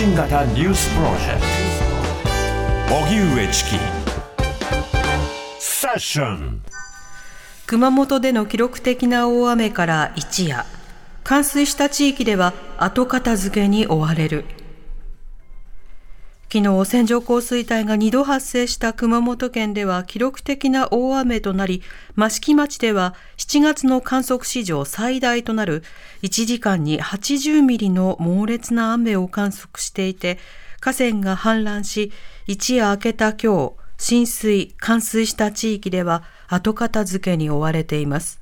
[0.00, 1.42] 新型ニュースプロジェク
[2.88, 2.96] ト。
[3.04, 3.70] 荻上チキ。
[5.58, 6.62] セッション。
[7.66, 10.64] 熊本での記録的な大雨から一夜。
[11.22, 14.46] 冠水した地域では後片付けに追われる。
[16.52, 21.80] 昨日線状降水帯が2度発生した熊本県では記録的な大雨となり
[22.18, 25.84] 益城町では7月の観測史上最大となる
[26.22, 30.40] 1時間に80ミリの猛烈な雨を観測していて
[30.80, 32.10] 河川が氾濫し
[32.48, 38.39] 一夜明けた今日浸水冠水した地域では後片付けに追われています。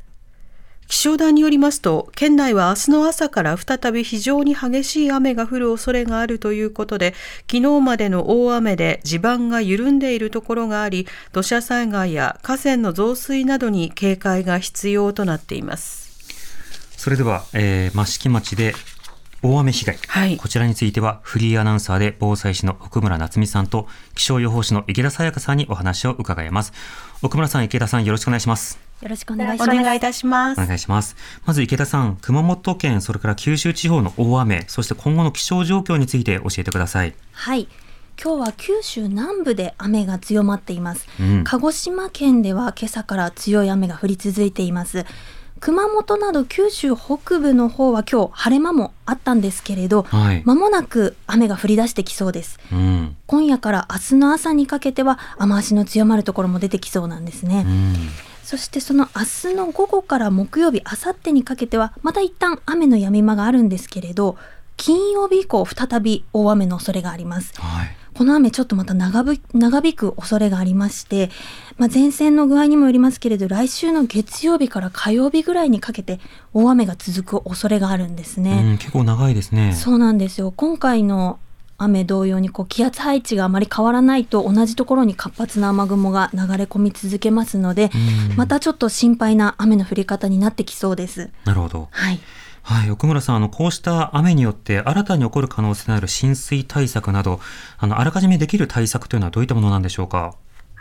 [0.88, 7.15] 気象台によりますと、県内は明日の朝から再び非常に激しい雨が降る恐れがあるということで、
[7.51, 16.09] 昨日までの大雨で地盤が緩んでいるところがあり、土砂災害や河川の増水などに警戒が必要となっています。
[16.96, 18.74] それでは、えー、益城町で
[19.43, 26.73] 大雨被害、はい、こちらについてはフリーアナウンサーで防災士の奥村夏美さんと気象予報士の池田沙耶香さんにお話を伺います。
[27.23, 28.88] 奥村さん、池田さん、よろしくお願いします。
[29.01, 29.71] よろしくお願いします。
[29.71, 30.60] お願いいたします。
[30.60, 31.16] お願いします。
[31.45, 37.15] まず池田さん、熊本県、それから九州地方の大雨、そして今後の気象状況について教えてください。
[37.32, 37.69] はい。
[38.21, 45.07] 今日は九州南部で雨が強まっています、うん、鹿児島県では今朝から強い雨が降り続いています
[45.60, 57.95] 熊本など九州北部の方は今日晴れ間もあったんですけれど、はい、間もなく雨が降り出してきそうです、うん、今夜から明日の朝にかけては雨足の強まるところも出てきそうなんですね、うん
[58.49, 64.38] そしてその明日の午後から木曜日、あさってにかけては、また一旦雨の止み間があるんですけれど、
[64.78, 67.53] 金曜日以降、再び大雨の恐れがあります。
[67.60, 67.88] はい。
[68.15, 69.22] この雨ちょっとまた長
[69.53, 71.31] 長引く恐れがありまして、
[71.76, 76.19] まあ、前線の具合にもよりますけれど来週の月曜日から火曜日ぐらいにかけて
[76.53, 79.75] 大雨が続く恐れがあるんですね、結構長いですね。
[79.75, 80.53] そうなんですよ。
[80.56, 81.38] 今回の
[81.78, 87.91] 雨同様にこう気圧配置があまり変わらないと同じところに活発な雨雲が流れ込み続けますので、
[88.36, 91.30] またちょっと心配な雨の降り方になってきそうです。
[91.44, 91.88] なるほど。
[91.91, 92.20] はい。
[92.62, 97.41] はい、奥村さん、あの、こうした雨によって新たに起こる可能性のある浸水対策など、
[97.78, 100.34] あの、あらかじめできる対策というのはどういったものなんでしょうか。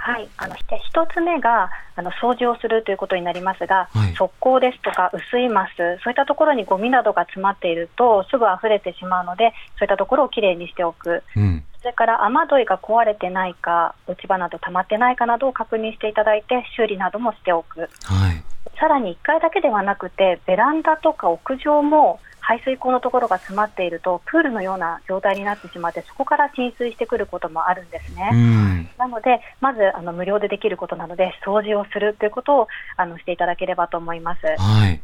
[0.08, 17.82] はい、あの一つ目があの掃除をするということになりますが、はい、側溝ですとか薄いマス、そういったところにゴミなどが詰まっているとすぐ溢れてしまうので、そういったところをきれいにしておく、うん、それから雨どいが壊れてないか、落ち葉など溜まってないかなどを確認していただいて、修理などもしておく。
[17.82, 17.90] はい。
[18.80, 28.88] さらに1階だけではなくて、ベランダとか屋上も排水溝のところが詰まっているとプールのような状態になってしまってそこから浸水してくることもあるんですね。
[28.98, 34.46] なのでまずあの無料でできることなので掃除をするということをあのしていただければと思います。
[34.46, 35.02] はい、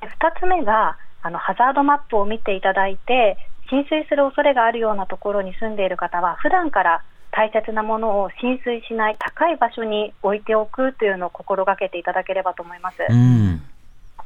[0.00, 3.36] で2つ目があのハザードマップを見ていただいて
[3.68, 7.02] 浸水する恐れがあるようなところに住んでいる方は普段から
[7.32, 12.96] 大切なものを浸水しない高い場所に置いておくというのを心がけていただければと思います。
[13.08, 13.60] うん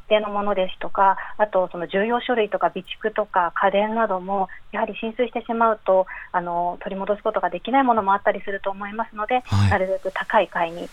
[0.09, 10.89] 定のものですとか、あとその重要書類とか備蓄とか家電なども、やはり浸水してしまうとあの取り戻すことができないものもあったりすると思いますので、はい、なるべく高い階に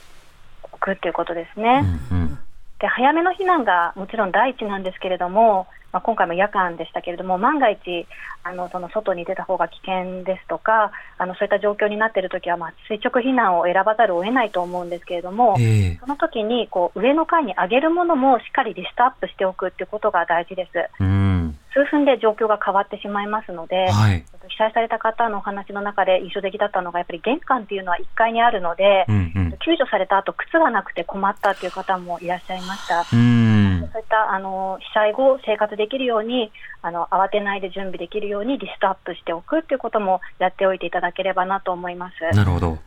[0.64, 1.84] 置くということですね。
[2.12, 2.40] うんうん、
[2.80, 8.08] で早めの避難がもちろん第一なんですけれども、まあ、今回も夜間でしたけれども、万が一、
[8.44, 20.72] あのその外に出た方が危険ですとか、あのそういった状況になっているときは、まあ、垂直避難を選ばざるを得ないと思うんですけれども、えー、その時にこう上の階に上げるものもしっかりリストアップしておくということが大事です。
[21.00, 21.58] うん。
[21.74, 33.06] 数分で状況が変わってしまいますので、はい、被災された方のお話の中で印象的だったのが、やっぱり玄関っていうのは1階にあるので、うんうん、救助された後靴がなくて困ったという方もいらっしゃいました。
[33.14, 42.36] うんそういったあの被災後、生活できるようにあの、慌てないで準備できるようにリストアップしておくということもやっておいていただければなと思います。
[42.36, 42.80] なるほど。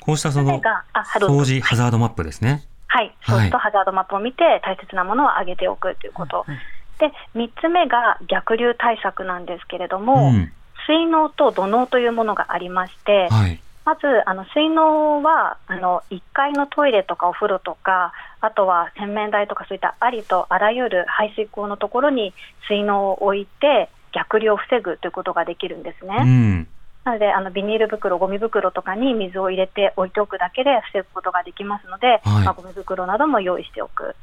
[0.00, 0.60] こうしたその
[0.94, 2.64] 掃除ハザードマップですね。
[2.86, 6.38] はい、そうするとハザードマップを見て大切なものを上げておくということ。
[6.38, 6.58] はい
[6.98, 10.52] で3つ目が逆流対策なんですけれども、うん、
[10.86, 18.12] 水嚢と土嚢というものがありまして、はい、まずあの水嚢はあの1階のトイレとかお風呂とか、
[18.42, 22.34] あとは洗面台とかそういったありとあらゆる排水溝のところに
[22.68, 26.16] 水嚢を置いて、逆流を防ぐということができるんですね。
[26.20, 26.68] うん
[27.04, 34.14] なのであのビニール袋、ゴミ袋とかに水を入れて置いておくだけで防ぐことができますので、はい、まあ、ゴミ袋なども用意しておく。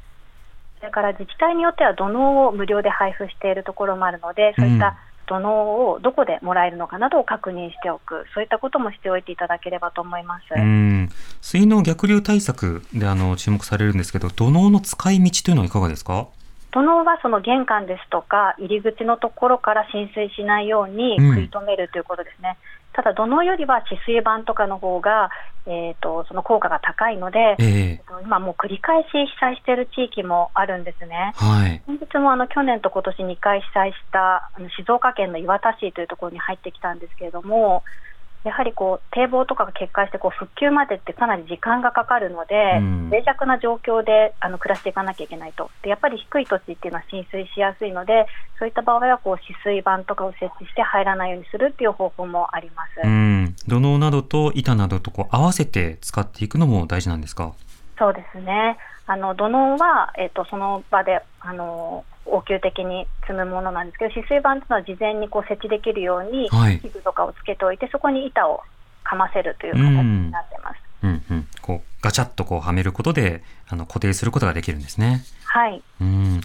[0.78, 4.96] それから自治体によっては土のを無料で配布しているところもあるので、そういった
[5.26, 10.44] 土のをどこでもらえるのかなどを確認しておく、そういったこともしておいていただければと思います。
[11.42, 16.28] 水の逆流対策であの注目されるんですけど、土のの使い道というのはいかがですか？
[16.72, 22.56] 土はその玄関ですとか入り口のところから浸水しないように食い止めるということですね。
[22.94, 25.30] うん、ただ土のうよりは止水板とかの方が、
[25.66, 31.32] えーと、その効果が高いので、えー、今もう繰り返し被災している地域もあるんですね。
[31.36, 37.82] はい、先日もあの去年と今年2回被災したあの静岡県の磐田市というところに入ってきたんですけれども、
[38.44, 45.70] やはりこう堤防とかが決壊してこう復旧までってかなり時間がかかるので、うん、脆弱な状況であの暮らしていかなきゃいけないと。
[45.82, 48.26] で、やっぱり低い土地っていうのは浸水しやすいので、
[48.58, 57.52] そういった場合はこう止水板とかを設置して入らないようにするっていう方法もあります、うん、土のうなどと板などとこう合わせて使っていくのも大事なんですか？
[57.98, 58.78] そうですね。
[59.06, 66.50] あの土のうは、えーと、その場であの応急的に積むものなんですけど止水板というのは事前にこう設置できるように
[66.80, 68.60] 器具とかをつけておいて、はい、そこに板を
[69.04, 70.76] かませるという形になってます。
[71.02, 75.24] うんうん、こうガチャッとこうはめることであの固定することができるんですね。
[75.44, 75.82] はい。
[76.00, 76.40] うん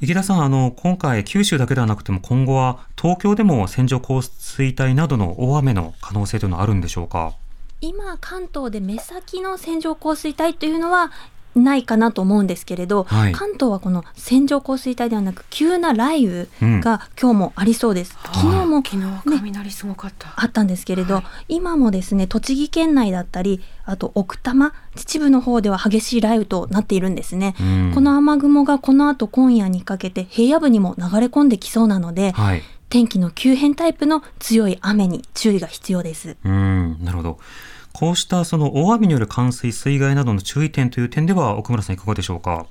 [0.00, 7.34] 池田さん、あの、今回、九州だけではなくても、今後は東京でも線状降水帯などの大雨の可能性というのはあるんでしょうか？
[7.80, 11.12] 今、関東で目先の線状降水帯というのは、
[11.54, 18.16] ないかなと思うんですけれど、はい、関東はこの線状降水帯ではなく急な雷雨が今日もありそうです。
[18.24, 27.54] うん、昨日も、ね、昨日雷すごかったあったんですけれど、はい、今もですね栃木県内だったりあと奥多摩秩父の方では激しい雷雨となっているんですね。
[27.60, 36.36] うん、この雨雲がこの後今夜にかけて平野部にも流れ込んできそうなので、はい、天気の急変タイプの強い雨に注意が必要です。
[36.44, 37.38] うんなるほど。
[38.02, 42.66] こうしたその大雨による冠水、水害などの注意点という点では、奥村さん、いかがでしょうか？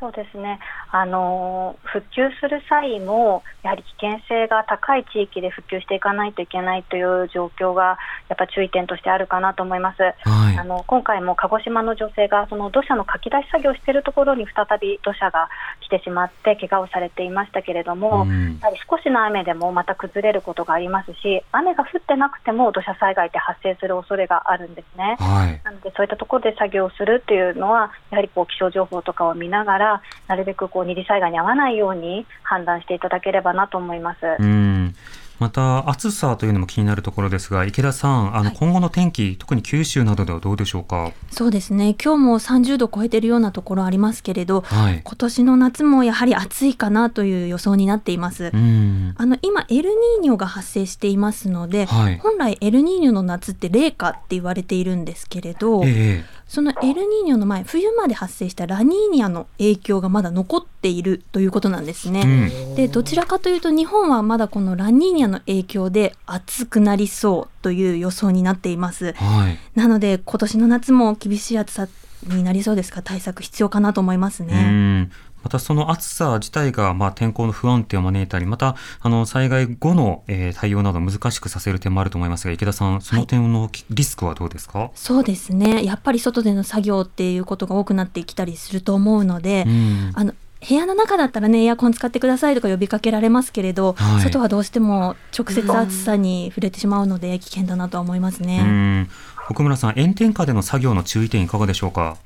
[0.00, 0.58] そうですね
[0.90, 15.48] あの復旧する際もやはり危険性が高い地域で復旧していかないといけないという状況がやっぱ注意点としてあるかなと思います、はい、あの今回も鹿児島の女性がその土砂のかき出し作業をしているところに再び土砂が
[15.80, 34.18] 来てしまって怪我をされていましたけれども、うん、やはり少しの雨でもまた崩れることがありますし雨が降ってなくても土砂災害って発生する恐れがあるんですね、はい、なのでそういったところで作業をするというのはやはりこう気象情報とかを見ながらなるべくこう二次災害に遭わないように判断していただければなと思います。
[34.38, 34.94] うん。
[35.38, 41.12] また暑さというのも気になるところですが池田さんあの今後の天気、はい、特に九州などではどうでしょうか？
[41.30, 41.94] そうですね。
[42.02, 48.50] 今日も30度超えているようなところありますけれど、はい、今年の夏もやはり暑いかなという予想になっています。
[48.50, 62.50] あの今エルニーニョが発生していますので、はい、本来エルニーニョの夏って冷夏って言われているんですけれど、えーそのエルニーニョの前冬まで発生したラニーニャの影響がまだ残っているということなんですね。
[62.70, 69.12] うん、でどちらかというと日本はまだこのラニーニャの影響で暑くなりそうという予想になっています。
[69.12, 71.86] はい、なので今年の夏も厳しい暑さ
[72.26, 73.02] になりそうですか？
[73.02, 75.10] 対策必要かなと思いますね。
[75.42, 90.34] またその暑さ自体がまあ天候の不安定を招いたり、またあの災害後の、えー、対応など難しくさせる点もあると思いますが、池田さん、その点のリスクはどうですか、はい、そうですね、やっぱり外での作業っていうことが多くなってきたりすると思うので、うん、あの
[90.68, 99.06] 部屋の中だったらねエアコン使ってくださいとか呼びかけられますけれど、はい、外はどうしても直接暑さに触れてしまうので危険だなとは思いますね。
[99.48, 102.16] 奥村さん炎天下での作業の注意点いかがでしょうか？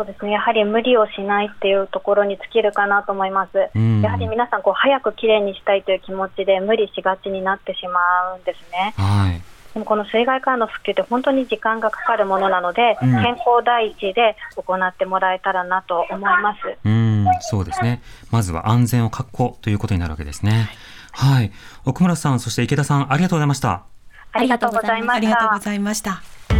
[0.00, 8.00] そうですねやはり無理をしないっていうところに尽きるかなと思います、うん、やはり皆さんこう早くきれいにしたいという気持ちで無理しがちになってしま
[8.34, 8.94] うんですね。
[8.96, 9.42] はい
[9.74, 16.76] でもこの水害からの復旧って本当に時間がかかるものなので、うん、健康第一で行ってもらえたらなと思います。
[16.84, 18.02] うんそうですね。
[18.32, 20.70] まずは安全を確保ということになるわけですね。
[21.12, 21.52] はい、はい、
[21.84, 23.84] 奥村さん、そして池田さん、ありがとうございました。
[24.32, 25.12] ありがとうございました。
[25.14, 26.59] ありがとうございました。